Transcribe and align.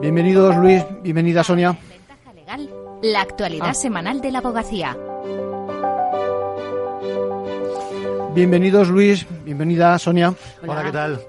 Bienvenidos 0.00 0.56
Luis, 0.56 0.82
bienvenida 1.02 1.44
Sonia. 1.44 1.76
Ventaja 1.88 2.32
legal, 2.34 2.70
la 3.02 3.20
actualidad 3.20 3.68
Ah. 3.70 3.74
semanal 3.74 4.20
de 4.20 4.30
la 4.32 4.38
abogacía. 4.38 4.96
Bienvenidos 8.34 8.88
Luis, 8.88 9.26
bienvenida 9.44 9.98
Sonia. 9.98 10.34
Hola. 10.66 10.84
¿qué 10.84 10.92
tal? 10.92 11.20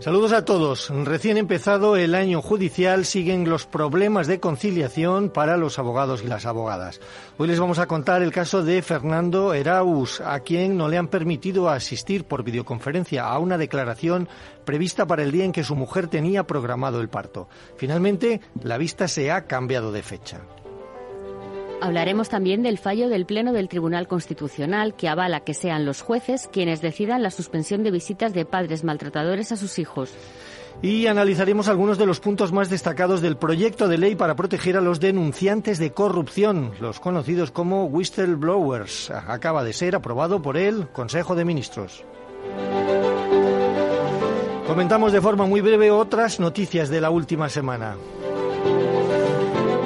Saludos 0.00 0.32
a 0.32 0.46
todos. 0.46 0.88
Recién 1.04 1.36
empezado 1.36 1.94
el 1.94 2.14
año 2.14 2.40
judicial 2.40 3.04
siguen 3.04 3.50
los 3.50 3.66
problemas 3.66 4.26
de 4.26 4.40
conciliación 4.40 5.28
para 5.28 5.58
los 5.58 5.78
abogados 5.78 6.22
y 6.24 6.26
las 6.26 6.46
abogadas. 6.46 7.02
Hoy 7.36 7.48
les 7.48 7.60
vamos 7.60 7.78
a 7.78 7.86
contar 7.86 8.22
el 8.22 8.32
caso 8.32 8.64
de 8.64 8.80
Fernando 8.80 9.52
Eraus, 9.52 10.22
a 10.22 10.40
quien 10.40 10.78
no 10.78 10.88
le 10.88 10.96
han 10.96 11.08
permitido 11.08 11.68
asistir 11.68 12.24
por 12.24 12.44
videoconferencia 12.44 13.26
a 13.26 13.38
una 13.38 13.58
declaración 13.58 14.26
prevista 14.64 15.06
para 15.06 15.22
el 15.22 15.32
día 15.32 15.44
en 15.44 15.52
que 15.52 15.64
su 15.64 15.76
mujer 15.76 16.08
tenía 16.08 16.46
programado 16.46 17.02
el 17.02 17.10
parto. 17.10 17.50
Finalmente, 17.76 18.40
la 18.62 18.78
vista 18.78 19.06
se 19.06 19.30
ha 19.30 19.44
cambiado 19.46 19.92
de 19.92 20.02
fecha. 20.02 20.40
Hablaremos 21.80 22.28
también 22.28 22.62
del 22.62 22.78
fallo 22.78 23.08
del 23.08 23.24
Pleno 23.24 23.52
del 23.52 23.68
Tribunal 23.68 24.06
Constitucional 24.06 24.94
que 24.94 25.08
avala 25.08 25.40
que 25.40 25.54
sean 25.54 25.86
los 25.86 26.02
jueces 26.02 26.48
quienes 26.52 26.82
decidan 26.82 27.22
la 27.22 27.30
suspensión 27.30 27.82
de 27.82 27.90
visitas 27.90 28.34
de 28.34 28.44
padres 28.44 28.84
maltratadores 28.84 29.50
a 29.52 29.56
sus 29.56 29.78
hijos. 29.78 30.12
Y 30.82 31.06
analizaremos 31.06 31.68
algunos 31.68 31.98
de 31.98 32.06
los 32.06 32.20
puntos 32.20 32.52
más 32.52 32.70
destacados 32.70 33.20
del 33.20 33.36
proyecto 33.36 33.88
de 33.88 33.98
ley 33.98 34.14
para 34.14 34.36
proteger 34.36 34.76
a 34.76 34.80
los 34.80 35.00
denunciantes 35.00 35.78
de 35.78 35.92
corrupción, 35.92 36.72
los 36.80 37.00
conocidos 37.00 37.50
como 37.50 37.86
whistleblowers. 37.86 39.10
Acaba 39.10 39.64
de 39.64 39.72
ser 39.72 39.94
aprobado 39.94 40.42
por 40.42 40.56
el 40.56 40.88
Consejo 40.88 41.34
de 41.34 41.44
Ministros. 41.44 42.04
Comentamos 44.66 45.12
de 45.12 45.20
forma 45.20 45.46
muy 45.46 45.60
breve 45.60 45.90
otras 45.90 46.40
noticias 46.40 46.88
de 46.88 47.00
la 47.00 47.10
última 47.10 47.48
semana. 47.48 47.96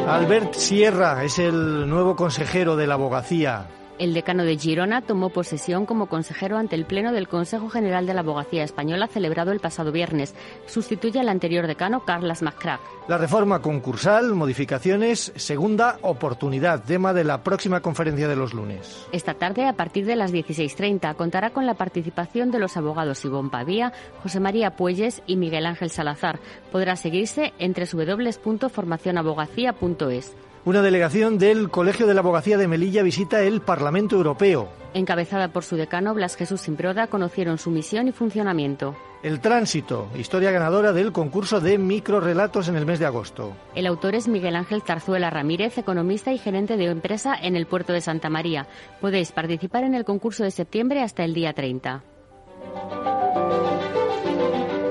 Albert 0.06 0.54
Sierra 0.54 1.24
es 1.24 1.38
el 1.38 1.88
nuevo 1.88 2.14
consejero 2.14 2.76
de 2.76 2.86
la 2.86 2.94
abogacía. 2.94 3.66
El 3.98 4.12
decano 4.12 4.42
de 4.42 4.58
Girona 4.58 5.02
tomó 5.02 5.30
posesión 5.30 5.86
como 5.86 6.06
consejero 6.06 6.58
ante 6.58 6.74
el 6.74 6.84
Pleno 6.84 7.12
del 7.12 7.28
Consejo 7.28 7.68
General 7.68 8.06
de 8.06 8.14
la 8.14 8.22
Abogacía 8.22 8.64
Española 8.64 9.06
celebrado 9.06 9.52
el 9.52 9.60
pasado 9.60 9.92
viernes. 9.92 10.34
Sustituye 10.66 11.20
al 11.20 11.28
anterior 11.28 11.68
decano, 11.68 12.04
Carlas 12.04 12.42
McCrack. 12.42 12.80
La 13.06 13.18
reforma 13.18 13.62
concursal, 13.62 14.34
modificaciones, 14.34 15.32
segunda 15.36 15.98
oportunidad, 16.02 16.82
tema 16.82 17.12
de 17.12 17.22
la 17.22 17.44
próxima 17.44 17.80
conferencia 17.80 18.26
de 18.26 18.34
los 18.34 18.52
lunes. 18.52 19.06
Esta 19.12 19.34
tarde, 19.34 19.64
a 19.66 19.74
partir 19.74 20.06
de 20.06 20.16
las 20.16 20.32
16.30, 20.32 21.14
contará 21.14 21.50
con 21.50 21.66
la 21.66 21.74
participación 21.74 22.50
de 22.50 22.58
los 22.58 22.76
abogados 22.76 23.24
Ivonne 23.24 23.50
Pavía, 23.50 23.92
José 24.24 24.40
María 24.40 24.74
Puelles 24.74 25.22
y 25.26 25.36
Miguel 25.36 25.66
Ángel 25.66 25.90
Salazar. 25.90 26.40
Podrá 26.72 26.96
seguirse 26.96 27.52
en 27.58 27.74
www.formacionabogacía.es. 27.74 30.34
Una 30.66 30.80
delegación 30.80 31.36
del 31.36 31.68
Colegio 31.68 32.06
de 32.06 32.14
la 32.14 32.20
Abogacía 32.20 32.56
de 32.56 32.66
Melilla 32.66 33.02
visita 33.02 33.42
el 33.42 33.60
Parlamento 33.60 34.16
Europeo. 34.16 34.70
Encabezada 34.94 35.48
por 35.48 35.62
su 35.62 35.76
decano, 35.76 36.14
Blas 36.14 36.36
Jesús 36.36 36.62
Simbroda, 36.62 37.08
conocieron 37.08 37.58
su 37.58 37.70
misión 37.70 38.08
y 38.08 38.12
funcionamiento. 38.12 38.96
El 39.22 39.40
Tránsito, 39.40 40.08
historia 40.16 40.52
ganadora 40.52 40.94
del 40.94 41.12
concurso 41.12 41.60
de 41.60 41.76
microrelatos 41.76 42.68
en 42.68 42.76
el 42.76 42.86
mes 42.86 42.98
de 42.98 43.04
agosto. 43.04 43.54
El 43.74 43.86
autor 43.86 44.14
es 44.14 44.26
Miguel 44.26 44.56
Ángel 44.56 44.80
Zarzuela 44.80 45.28
Ramírez, 45.28 45.76
economista 45.76 46.32
y 46.32 46.38
gerente 46.38 46.78
de 46.78 46.86
empresa 46.86 47.34
en 47.34 47.56
el 47.56 47.66
puerto 47.66 47.92
de 47.92 48.00
Santa 48.00 48.30
María. 48.30 48.66
Podéis 49.02 49.32
participar 49.32 49.84
en 49.84 49.94
el 49.94 50.06
concurso 50.06 50.44
de 50.44 50.50
septiembre 50.50 51.02
hasta 51.02 51.24
el 51.24 51.34
día 51.34 51.52
30. 51.52 52.02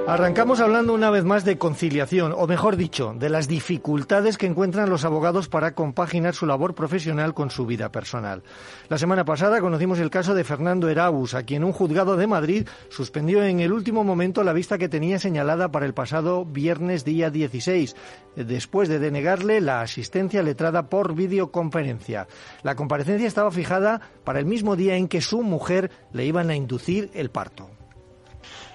Arrancamos 0.06 0.60
hablando 0.60 0.94
una 0.94 1.10
vez 1.10 1.24
más 1.24 1.46
de 1.46 1.58
conciliación, 1.58 2.34
o 2.36 2.46
mejor 2.46 2.76
dicho, 2.76 3.16
de 3.18 3.30
las 3.30 3.48
dificultades 3.48 4.38
que 4.38 4.46
encuentran 4.46 4.90
los 4.90 5.06
abogados 5.06 5.48
para 5.48 5.76
compaginar 5.76 6.36
su 6.36 6.46
labor 6.46 6.76
profesional 6.76 7.34
con 7.34 7.50
su 7.50 7.66
vida 7.66 7.90
personal. 7.90 8.44
La 8.90 8.98
semana 8.98 9.24
pasada 9.24 9.62
conocimos 9.62 10.00
el 10.00 10.10
caso 10.10 10.36
de 10.36 10.44
Fernando 10.44 10.90
Eraus, 10.90 11.36
a 11.36 11.44
quien 11.44 11.64
un 11.64 11.72
juzgado 11.72 12.18
de 12.18 12.28
Madrid 12.28 12.68
suspendió 12.90 13.46
en 13.46 13.62
el 13.62 13.72
último 13.72 14.04
momento 14.04 14.44
la 14.44 14.52
vista 14.52 14.78
que 14.78 14.90
tenía 14.90 15.20
señalada 15.20 15.72
para 15.72 15.86
el 15.86 15.94
pasado 15.94 16.44
viernes 16.44 17.06
día 17.06 17.30
16, 17.30 17.96
después 18.36 18.90
de 18.90 19.00
denegarle 19.00 19.62
la 19.62 19.80
asistencia 19.80 20.44
letrada 20.44 20.90
por 20.90 21.16
videoconferencia. 21.16 22.28
La 22.62 22.76
comparecencia 22.76 23.26
estaba 23.26 23.52
fijada 23.52 24.02
para 24.26 24.40
el 24.40 24.46
mismo 24.46 24.76
día 24.76 24.98
en 24.98 25.08
que 25.08 25.22
su 25.22 25.44
mujer 25.44 25.92
le 26.12 26.26
iban 26.26 26.50
a 26.50 26.58
inducir 26.58 27.10
el 27.14 27.30
parto. 27.30 27.70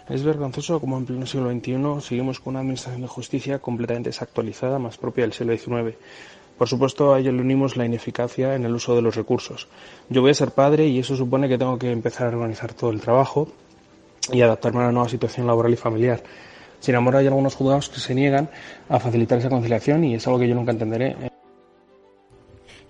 Es 0.08 0.24
vergonzoso 0.24 0.80
como 0.80 0.96
en 0.96 1.04
pleno 1.04 1.26
siglo 1.26 1.50
XXI 1.50 2.00
seguimos 2.00 2.40
con 2.40 2.52
una 2.52 2.60
administración 2.60 3.02
de 3.02 3.08
justicia 3.08 3.58
completamente 3.58 4.08
desactualizada, 4.08 4.78
más 4.78 4.96
propia 4.96 5.24
del 5.24 5.34
siglo 5.34 5.54
XIX. 5.54 5.96
Por 6.56 6.66
supuesto, 6.66 7.12
a 7.12 7.20
ello 7.20 7.30
le 7.30 7.42
unimos 7.42 7.76
la 7.76 7.84
ineficacia 7.84 8.54
en 8.54 8.64
el 8.64 8.74
uso 8.74 8.96
de 8.96 9.02
los 9.02 9.16
recursos. 9.16 9.68
Yo 10.08 10.22
voy 10.22 10.30
a 10.30 10.34
ser 10.34 10.52
padre 10.52 10.86
y 10.86 10.98
eso 10.98 11.14
supone 11.14 11.46
que 11.46 11.58
tengo 11.58 11.78
que 11.78 11.92
empezar 11.92 12.28
a 12.28 12.36
organizar 12.36 12.72
todo 12.72 12.90
el 12.90 13.00
trabajo 13.00 13.48
y 14.32 14.40
adaptarme 14.40 14.80
a 14.80 14.84
una 14.84 14.92
nueva 14.92 15.08
situación 15.10 15.46
laboral 15.46 15.74
y 15.74 15.76
familiar. 15.76 16.22
Sin 16.80 16.94
embargo, 16.94 17.18
hay 17.18 17.26
algunos 17.26 17.54
juzgados 17.54 17.90
que 17.90 18.00
se 18.00 18.14
niegan 18.14 18.48
a 18.88 18.98
facilitar 18.98 19.38
esa 19.38 19.50
conciliación 19.50 20.04
y 20.04 20.14
es 20.14 20.26
algo 20.26 20.38
que 20.38 20.48
yo 20.48 20.54
nunca 20.54 20.72
entenderé. 20.72 21.37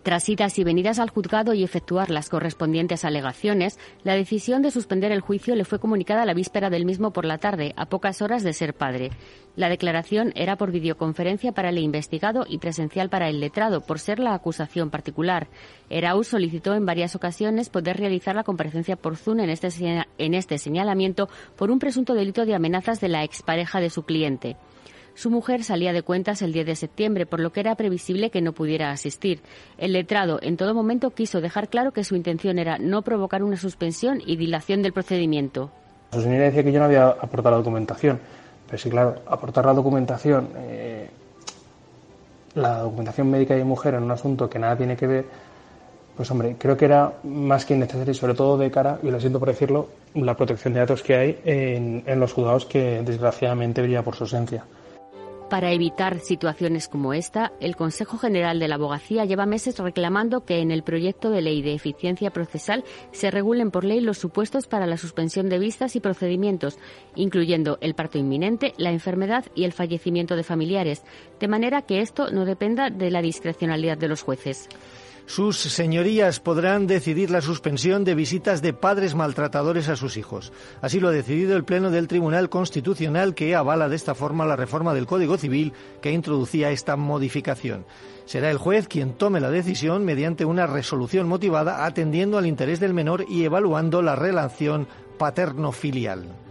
Tras 0.08 0.26
idas 0.30 0.58
y 0.58 0.64
venidas 0.64 1.00
al 1.00 1.10
juzgado 1.10 1.52
y 1.52 1.62
efectuar 1.62 2.08
las 2.08 2.30
correspondientes 2.30 3.04
alegaciones, 3.04 3.78
la 4.04 4.14
decisión 4.14 4.62
de 4.62 4.70
suspender 4.70 5.12
el 5.12 5.20
juicio 5.20 5.54
le 5.54 5.66
fue 5.66 5.78
comunicada 5.78 6.24
la 6.24 6.32
víspera 6.32 6.70
del 6.70 6.86
mismo 6.86 7.12
por 7.12 7.26
la 7.26 7.36
tarde, 7.36 7.74
a 7.76 7.90
pocas 7.90 8.22
horas 8.22 8.42
de 8.42 8.54
ser 8.54 8.72
padre. 8.72 9.10
La 9.54 9.68
declaración 9.68 10.32
era 10.34 10.56
por 10.56 10.70
videoconferencia 10.70 11.52
para 11.52 11.68
el 11.68 11.76
investigado 11.76 12.46
y 12.48 12.56
presencial 12.56 13.10
para 13.10 13.28
el 13.28 13.38
letrado, 13.38 13.82
por 13.82 13.98
ser 13.98 14.18
la 14.18 14.32
acusación 14.32 14.88
particular. 14.88 15.48
Eraus 15.90 16.28
solicitó 16.28 16.74
en 16.74 16.86
varias 16.86 17.14
ocasiones 17.14 17.68
poder 17.68 17.98
realizar 17.98 18.34
la 18.34 18.44
comparecencia 18.44 18.96
por 18.96 19.18
Zoom 19.18 19.40
en 19.40 19.50
este, 19.50 19.68
en 20.16 20.32
este 20.32 20.56
señalamiento 20.56 21.28
por 21.54 21.70
un 21.70 21.78
presunto 21.78 22.14
delito 22.14 22.46
de 22.46 22.54
amenazas 22.54 22.98
de 23.02 23.08
la 23.08 23.24
expareja 23.24 23.78
de 23.78 23.90
su 23.90 24.04
cliente. 24.04 24.56
Su 25.18 25.30
mujer 25.30 25.64
salía 25.64 25.92
de 25.92 26.02
cuentas 26.02 26.42
el 26.42 26.52
10 26.52 26.64
de 26.64 26.76
septiembre, 26.76 27.26
por 27.26 27.40
lo 27.40 27.50
que 27.50 27.58
era 27.58 27.74
previsible 27.74 28.30
que 28.30 28.40
no 28.40 28.52
pudiera 28.52 28.92
asistir. 28.92 29.40
El 29.76 29.92
letrado 29.92 30.38
en 30.42 30.56
todo 30.56 30.74
momento 30.74 31.10
quiso 31.10 31.40
dejar 31.40 31.68
claro 31.68 31.90
que 31.90 32.04
su 32.04 32.14
intención 32.14 32.56
era 32.60 32.78
no 32.78 33.02
provocar 33.02 33.42
una 33.42 33.56
suspensión 33.56 34.22
y 34.24 34.36
dilación 34.36 34.80
del 34.80 34.92
procedimiento. 34.92 35.72
Su 36.12 36.22
señoría 36.22 36.44
decía 36.44 36.62
que 36.62 36.70
yo 36.70 36.78
no 36.78 36.84
había 36.84 37.08
aportado 37.08 37.50
la 37.50 37.56
documentación, 37.56 38.20
pero 38.66 38.78
sí, 38.78 38.90
claro, 38.90 39.16
aportar 39.26 39.66
la 39.66 39.74
documentación, 39.74 40.50
eh, 40.56 41.10
la 42.54 42.78
documentación 42.78 43.28
médica 43.28 43.56
de 43.56 43.64
mujer 43.64 43.94
en 43.94 44.04
un 44.04 44.12
asunto 44.12 44.48
que 44.48 44.60
nada 44.60 44.76
tiene 44.76 44.96
que 44.96 45.08
ver, 45.08 45.24
pues 46.16 46.30
hombre, 46.30 46.54
creo 46.56 46.76
que 46.76 46.84
era 46.84 47.14
más 47.24 47.64
que 47.64 47.74
innecesario, 47.74 48.14
sobre 48.14 48.34
todo 48.34 48.56
de 48.56 48.70
cara, 48.70 49.00
y 49.02 49.10
lo 49.10 49.18
siento 49.18 49.40
por 49.40 49.48
decirlo, 49.48 49.88
la 50.14 50.36
protección 50.36 50.74
de 50.74 50.78
datos 50.78 51.02
que 51.02 51.16
hay 51.16 51.40
en, 51.44 52.04
en 52.06 52.20
los 52.20 52.32
juzgados 52.32 52.66
que 52.66 53.02
desgraciadamente 53.02 53.82
brilla 53.82 54.04
por 54.04 54.14
su 54.14 54.22
ausencia. 54.22 54.62
Para 55.50 55.72
evitar 55.72 56.20
situaciones 56.20 56.88
como 56.88 57.14
esta, 57.14 57.52
el 57.58 57.74
Consejo 57.74 58.18
General 58.18 58.58
de 58.58 58.68
la 58.68 58.74
Abogacía 58.74 59.24
lleva 59.24 59.46
meses 59.46 59.78
reclamando 59.78 60.44
que 60.44 60.58
en 60.58 60.70
el 60.70 60.82
proyecto 60.82 61.30
de 61.30 61.40
ley 61.40 61.62
de 61.62 61.72
eficiencia 61.72 62.30
procesal 62.30 62.84
se 63.12 63.30
regulen 63.30 63.70
por 63.70 63.84
ley 63.84 64.02
los 64.02 64.18
supuestos 64.18 64.66
para 64.66 64.86
la 64.86 64.98
suspensión 64.98 65.48
de 65.48 65.58
vistas 65.58 65.96
y 65.96 66.00
procedimientos, 66.00 66.76
incluyendo 67.14 67.78
el 67.80 67.94
parto 67.94 68.18
inminente, 68.18 68.74
la 68.76 68.90
enfermedad 68.90 69.46
y 69.54 69.64
el 69.64 69.72
fallecimiento 69.72 70.36
de 70.36 70.44
familiares, 70.44 71.02
de 71.40 71.48
manera 71.48 71.80
que 71.80 72.02
esto 72.02 72.30
no 72.30 72.44
dependa 72.44 72.90
de 72.90 73.10
la 73.10 73.22
discrecionalidad 73.22 73.96
de 73.96 74.08
los 74.08 74.22
jueces. 74.22 74.68
Sus 75.28 75.58
señorías 75.58 76.40
podrán 76.40 76.86
decidir 76.86 77.30
la 77.30 77.42
suspensión 77.42 78.02
de 78.02 78.14
visitas 78.14 78.62
de 78.62 78.72
padres 78.72 79.14
maltratadores 79.14 79.90
a 79.90 79.96
sus 79.96 80.16
hijos. 80.16 80.54
Así 80.80 81.00
lo 81.00 81.08
ha 81.08 81.12
decidido 81.12 81.54
el 81.54 81.64
Pleno 81.64 81.90
del 81.90 82.08
Tribunal 82.08 82.48
Constitucional 82.48 83.34
que 83.34 83.54
avala 83.54 83.90
de 83.90 83.96
esta 83.96 84.14
forma 84.14 84.46
la 84.46 84.56
reforma 84.56 84.94
del 84.94 85.06
Código 85.06 85.36
Civil 85.36 85.74
que 86.00 86.12
introducía 86.12 86.70
esta 86.70 86.96
modificación. 86.96 87.84
Será 88.24 88.50
el 88.50 88.56
juez 88.56 88.88
quien 88.88 89.12
tome 89.12 89.38
la 89.38 89.50
decisión 89.50 90.02
mediante 90.06 90.46
una 90.46 90.66
resolución 90.66 91.28
motivada 91.28 91.84
atendiendo 91.84 92.38
al 92.38 92.46
interés 92.46 92.80
del 92.80 92.94
menor 92.94 93.26
y 93.28 93.44
evaluando 93.44 94.00
la 94.00 94.16
relación 94.16 94.88
paterno-filial. 95.18 96.47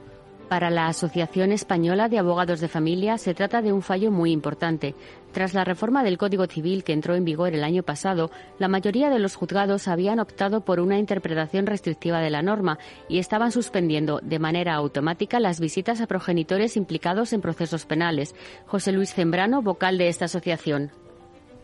Para 0.49 0.69
la 0.69 0.87
Asociación 0.87 1.51
Española 1.51 2.07
de 2.07 2.19
Abogados 2.19 2.61
de 2.61 2.69
Familia 2.69 3.17
se 3.17 3.33
trata 3.33 3.61
de 3.61 3.73
un 3.73 3.81
fallo 3.81 4.11
muy 4.11 4.31
importante. 4.31 4.95
Tras 5.33 5.53
la 5.53 5.65
reforma 5.65 6.05
del 6.05 6.17
Código 6.17 6.47
Civil 6.47 6.85
que 6.85 6.93
entró 6.93 7.15
en 7.15 7.25
vigor 7.25 7.53
el 7.53 7.65
año 7.65 7.83
pasado, 7.83 8.31
la 8.57 8.69
mayoría 8.69 9.09
de 9.09 9.19
los 9.19 9.35
juzgados 9.35 9.89
habían 9.89 10.21
optado 10.21 10.61
por 10.61 10.79
una 10.79 10.97
interpretación 10.97 11.65
restrictiva 11.65 12.21
de 12.21 12.29
la 12.29 12.41
norma 12.41 12.79
y 13.09 13.19
estaban 13.19 13.51
suspendiendo 13.51 14.21
de 14.23 14.39
manera 14.39 14.75
automática 14.75 15.41
las 15.41 15.59
visitas 15.59 15.99
a 15.99 16.07
progenitores 16.07 16.77
implicados 16.77 17.33
en 17.33 17.41
procesos 17.41 17.85
penales. 17.85 18.33
José 18.67 18.93
Luis 18.93 19.13
Zembrano, 19.13 19.61
vocal 19.61 19.97
de 19.97 20.07
esta 20.07 20.25
asociación. 20.25 20.91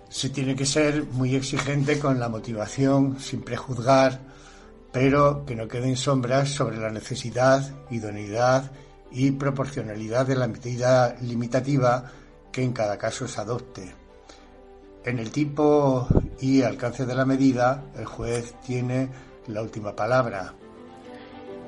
Se 0.09 0.29
tiene 0.29 0.57
que 0.57 0.65
ser 0.65 1.05
muy 1.05 1.35
exigente 1.35 1.99
con 1.99 2.19
la 2.19 2.27
motivación, 2.27 3.17
sin 3.21 3.43
prejuzgar, 3.43 4.19
pero 4.93 5.43
que 5.45 5.55
no 5.55 5.67
queden 5.67 5.97
sombras 5.97 6.49
sobre 6.49 6.77
la 6.77 6.91
necesidad, 6.91 7.73
idoneidad 7.89 8.71
y 9.11 9.31
proporcionalidad 9.31 10.25
de 10.27 10.35
la 10.35 10.47
medida 10.47 11.15
limitativa 11.19 12.11
que 12.51 12.63
en 12.63 12.71
cada 12.71 12.97
caso 12.97 13.27
se 13.27 13.41
adopte. 13.41 13.95
En 15.03 15.19
el 15.19 15.31
tipo 15.31 16.07
y 16.39 16.61
alcance 16.61 17.05
de 17.05 17.15
la 17.15 17.25
medida, 17.25 17.83
el 17.97 18.05
juez 18.05 18.53
tiene 18.65 19.09
la 19.47 19.63
última 19.63 19.95
palabra. 19.95 20.53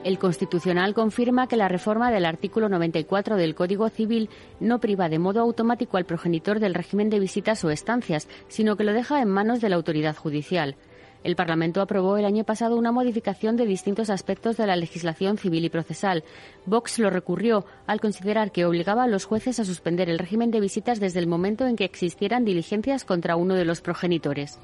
El 0.06 0.20
Constitucional 0.20 0.94
confirma 0.94 1.48
que 1.48 1.58
la 1.58 1.68
reforma 1.68 2.12
del 2.12 2.26
artículo 2.26 2.70
94 2.70 3.38
del 3.38 3.56
Código 3.56 3.90
Civil 3.90 4.30
no 4.60 4.80
priva 4.80 5.10
de 5.10 5.18
modo 5.18 5.42
automático 5.42 5.98
al 5.98 6.06
progenitor 6.06 6.60
del 6.60 6.76
régimen 6.76 7.10
de 7.10 7.20
visitas 7.20 7.64
o 7.66 7.72
estancias, 7.72 8.28
sino 8.48 8.78
que 8.78 8.84
lo 8.84 8.94
deja 8.94 9.20
en 9.20 9.30
manos 9.30 9.62
de 9.62 9.70
la 9.70 9.78
autoridad 9.78 10.16
judicial. 10.16 10.76
El 11.26 11.36
Parlamento 11.36 11.82
aprobó 11.82 12.18
el 12.18 12.26
año 12.26 12.44
pasado 12.44 12.78
una 12.78 12.92
modificación 12.92 13.58
de 13.58 13.66
distintos 13.66 14.12
aspectos 14.12 14.58
de 14.58 14.68
la 14.68 14.76
legislación 14.76 15.40
civil 15.40 15.66
y 15.66 15.70
procesal. 15.70 16.24
Vox 16.68 17.00
lo 17.00 17.10
recurrió 17.10 17.66
al 17.88 18.00
considerar 18.00 18.52
que 18.52 18.64
obligaba 18.64 19.06
a 19.06 19.08
los 19.08 19.26
jueces 19.26 19.60
a 19.60 19.66
suspender 19.66 20.08
el 20.08 20.20
régimen 20.20 20.52
de 20.52 20.60
visitas 20.60 21.00
desde 21.00 21.18
el 21.18 21.26
momento 21.26 21.66
en 21.66 21.78
que 21.78 21.84
existieran 21.84 22.46
diligencias 22.46 23.06
contra 23.06 23.38
uno 23.38 23.56
de 23.56 23.66
los 23.66 23.82
progenitores. 23.82 24.60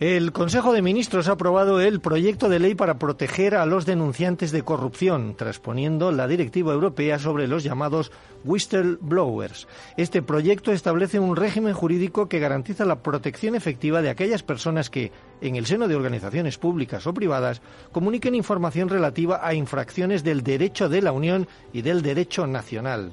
El 0.00 0.32
Consejo 0.32 0.72
de 0.72 0.82
Ministros 0.82 1.28
ha 1.28 1.32
aprobado 1.32 1.80
el 1.80 2.00
proyecto 2.00 2.48
de 2.48 2.58
ley 2.58 2.74
para 2.74 2.98
proteger 2.98 3.54
a 3.54 3.64
los 3.64 3.86
denunciantes 3.86 4.50
de 4.50 4.62
corrupción, 4.62 5.36
transponiendo 5.36 6.10
la 6.10 6.26
Directiva 6.26 6.72
Europea 6.72 7.20
sobre 7.20 7.46
los 7.46 7.62
llamados 7.62 8.10
whistleblowers. 8.42 9.68
Este 9.96 10.20
proyecto 10.20 10.72
establece 10.72 11.20
un 11.20 11.36
régimen 11.36 11.74
jurídico 11.74 12.28
que 12.28 12.40
garantiza 12.40 12.84
la 12.84 13.04
protección 13.04 13.54
efectiva 13.54 14.02
de 14.02 14.10
aquellas 14.10 14.42
personas 14.42 14.90
que, 14.90 15.12
en 15.40 15.54
el 15.54 15.64
seno 15.64 15.86
de 15.86 15.94
organizaciones 15.94 16.58
públicas 16.58 17.06
o 17.06 17.14
privadas, 17.14 17.62
comuniquen 17.92 18.34
información 18.34 18.88
relativa 18.88 19.46
a 19.46 19.54
infracciones 19.54 20.24
del 20.24 20.42
derecho 20.42 20.88
de 20.88 21.02
la 21.02 21.12
Unión 21.12 21.46
y 21.72 21.82
del 21.82 22.02
derecho 22.02 22.48
nacional. 22.48 23.12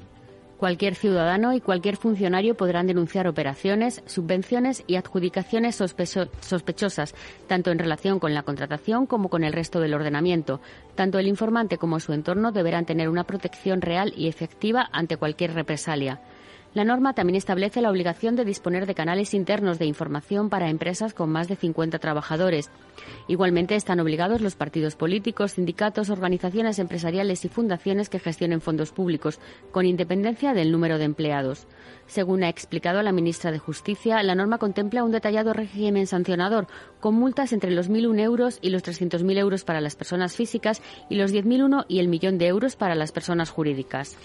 Cualquier 0.62 0.94
ciudadano 0.94 1.54
y 1.54 1.60
cualquier 1.60 1.96
funcionario 1.96 2.56
podrán 2.56 2.86
denunciar 2.86 3.26
operaciones, 3.26 4.00
subvenciones 4.06 4.84
y 4.86 4.94
adjudicaciones 4.94 5.74
sospechosas, 5.74 7.16
tanto 7.48 7.72
en 7.72 7.80
relación 7.80 8.20
con 8.20 8.32
la 8.32 8.44
contratación 8.44 9.06
como 9.06 9.28
con 9.28 9.42
el 9.42 9.52
resto 9.52 9.80
del 9.80 9.92
ordenamiento. 9.92 10.60
Tanto 10.94 11.18
el 11.18 11.26
informante 11.26 11.78
como 11.78 11.98
su 11.98 12.12
entorno 12.12 12.52
deberán 12.52 12.86
tener 12.86 13.08
una 13.08 13.24
protección 13.24 13.80
real 13.80 14.14
y 14.16 14.28
efectiva 14.28 14.88
ante 14.92 15.16
cualquier 15.16 15.52
represalia. 15.52 16.20
La 16.74 16.84
norma 16.84 17.12
también 17.12 17.36
establece 17.36 17.82
la 17.82 17.90
obligación 17.90 18.34
de 18.34 18.46
disponer 18.46 18.86
de 18.86 18.94
canales 18.94 19.34
internos 19.34 19.78
de 19.78 19.84
información 19.84 20.48
para 20.48 20.70
empresas 20.70 21.12
con 21.12 21.28
más 21.28 21.46
de 21.46 21.56
50 21.56 21.98
trabajadores. 21.98 22.70
Igualmente 23.28 23.76
están 23.76 24.00
obligados 24.00 24.40
los 24.40 24.54
partidos 24.54 24.96
políticos, 24.96 25.52
sindicatos, 25.52 26.08
organizaciones 26.08 26.78
empresariales 26.78 27.44
y 27.44 27.50
fundaciones 27.50 28.08
que 28.08 28.18
gestionen 28.18 28.62
fondos 28.62 28.90
públicos, 28.90 29.38
con 29.70 29.84
independencia 29.84 30.54
del 30.54 30.72
número 30.72 30.96
de 30.96 31.04
empleados. 31.04 31.66
Según 32.06 32.42
ha 32.42 32.48
explicado 32.48 33.02
la 33.02 33.12
ministra 33.12 33.52
de 33.52 33.58
Justicia, 33.58 34.22
la 34.22 34.34
norma 34.34 34.56
contempla 34.56 35.04
un 35.04 35.12
detallado 35.12 35.52
régimen 35.52 36.06
sancionador, 36.06 36.68
con 37.00 37.14
multas 37.14 37.52
entre 37.52 37.70
los 37.70 37.90
1.001 37.90 38.20
euros 38.20 38.58
y 38.62 38.70
los 38.70 38.82
300.000 38.82 39.36
euros 39.36 39.64
para 39.64 39.82
las 39.82 39.94
personas 39.94 40.36
físicas 40.36 40.80
y 41.10 41.16
los 41.16 41.34
10.001 41.34 41.84
y 41.88 41.98
el 41.98 42.08
millón 42.08 42.38
de 42.38 42.46
euros 42.46 42.76
para 42.76 42.94
las 42.94 43.12
personas 43.12 43.50
jurídicas. 43.50 44.16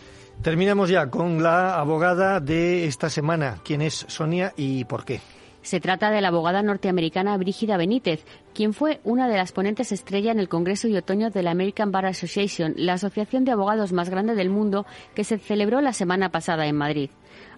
Terminamos 0.42 0.90
ya 0.90 1.10
con 1.10 1.44
la 1.44 1.78
abogada 1.80 2.40
de 2.40 2.86
esta 2.86 3.10
semana. 3.10 3.58
¿Quién 3.64 3.82
es 3.82 4.06
Sonia 4.08 4.54
y 4.56 4.86
por 4.86 5.04
qué? 5.04 5.20
Se 5.62 5.82
trata 5.82 6.12
de 6.12 6.22
la 6.22 6.30
abogada 6.30 6.64
norteamericana 6.64 7.36
Brígida 7.36 7.76
Benítez, 7.76 8.24
quien 8.54 8.74
fue 8.74 9.02
una 9.04 9.28
de 9.28 9.36
las 9.36 9.52
ponentes 9.52 9.92
estrella 9.92 10.32
en 10.32 10.40
el 10.40 10.48
Congreso 10.48 10.88
de 10.88 11.00
Otoño 11.00 11.30
de 11.30 11.44
la 11.44 11.52
American 11.52 11.92
Bar 11.92 12.06
Association, 12.06 12.74
la 12.78 12.94
asociación 12.94 13.44
de 13.44 13.52
abogados 13.52 13.92
más 13.92 14.10
grande 14.10 14.36
del 14.36 14.50
mundo 14.50 14.86
que 15.14 15.26
se 15.26 15.38
celebró 15.40 15.82
la 15.82 15.92
semana 15.92 16.30
pasada 16.30 16.68
en 16.68 16.78
Madrid. 16.78 17.10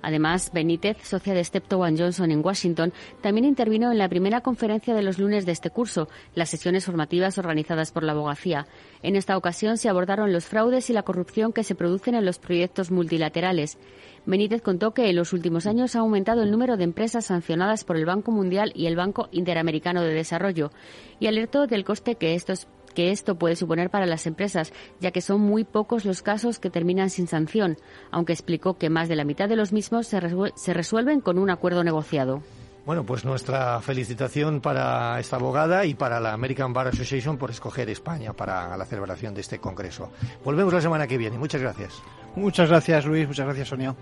Además, 0.02 0.52
Benítez, 0.54 0.98
socia 1.04 1.34
de 1.34 1.44
Steptoe 1.44 1.96
Johnson 1.98 2.32
en 2.32 2.46
Washington, 2.46 2.94
también 3.22 3.46
intervino 3.46 3.92
en 3.92 3.98
la 3.98 4.10
primera 4.10 4.42
conferencia 4.42 4.94
de 4.94 5.02
los 5.02 5.20
lunes 5.20 5.46
de 5.46 5.52
este 5.52 5.70
curso, 5.70 6.08
las 6.36 6.50
sesiones 6.50 6.86
formativas 6.86 7.38
organizadas 7.38 7.92
por 7.92 8.04
la 8.04 8.14
abogacía. 8.14 8.68
En 9.04 9.16
esta 9.16 9.38
ocasión 9.38 9.78
se 9.78 9.90
abordaron 9.90 10.34
los 10.34 10.46
fraudes 10.46 10.90
y 10.90 10.94
la 10.94 11.04
corrupción 11.04 11.54
que 11.54 11.64
se 11.64 11.76
producen 11.76 12.16
en 12.16 12.26
los 12.26 12.40
proyectos 12.40 12.92
multilaterales. 12.92 13.78
Benítez 14.26 14.62
contó 14.62 14.94
que 14.94 15.10
en 15.10 15.16
los 15.16 15.34
últimos 15.34 15.66
años 15.66 15.96
ha 15.96 16.00
aumentado 16.00 16.44
el 16.44 16.52
número 16.52 16.78
de 16.78 16.84
empresas 16.84 17.26
sancionadas 17.26 17.84
por 17.84 17.98
el 17.98 18.06
Banco 18.06 18.32
Mundial 18.32 18.72
y 18.76 18.86
el 18.86 18.96
Banco 18.96 19.30
Interamericano 19.32 20.02
de 20.02 20.14
Desarrollo 20.14 20.72
y 21.20 21.28
alertó 21.28 21.68
del 21.68 21.84
coste 21.84 22.16
que 22.16 22.36
estos 22.36 22.68
que 22.90 23.12
esto 23.12 23.36
puede 23.36 23.56
suponer 23.56 23.90
para 23.90 24.06
las 24.06 24.28
empresas, 24.28 24.74
ya 25.00 25.12
que 25.12 25.22
son 25.22 25.42
muy 25.42 25.64
pocos 25.64 26.06
los 26.06 26.22
casos 26.22 26.60
que 26.60 26.70
terminan 26.70 27.10
sin 27.10 27.28
sanción, 27.28 27.78
aunque 28.12 28.34
explicó 28.34 28.78
que 28.78 28.90
más 28.90 29.10
de 29.10 29.16
la 29.16 29.24
mitad 29.24 29.50
de 29.50 29.56
los 29.56 29.74
mismos 29.74 30.08
se, 30.08 30.20
resuelven 30.74 31.22
con 31.22 31.38
un 31.38 31.50
acuerdo 31.50 31.84
negociado. 31.84 32.42
Bueno, 32.86 33.06
pues 33.06 33.24
nuestra 33.24 33.80
felicitación 33.82 34.62
para 34.62 35.20
esta 35.20 35.36
abogada 35.36 35.86
y 35.86 35.94
para 35.94 36.20
la 36.20 36.34
American 36.34 36.74
Bar 36.74 36.88
Association 36.88 37.38
por 37.38 37.52
escoger 37.52 37.90
España 37.90 38.34
para 38.34 38.76
la 38.76 38.86
celebración 38.86 39.34
de 39.36 39.42
este 39.42 39.60
congreso. 39.60 40.12
Volvemos 40.44 40.74
la 40.74 40.82
semana 40.82 41.06
que 41.06 41.18
viene. 41.18 41.38
Muchas 41.38 41.62
gracias. 41.62 42.02
Muchas 42.36 42.70
gracias, 42.70 43.06
Luis. 43.06 43.28
Muchas 43.28 43.46
gracias, 43.46 43.68
Sonia. 43.68 43.96